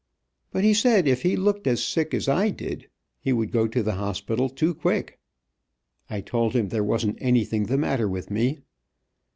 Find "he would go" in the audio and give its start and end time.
3.19-3.67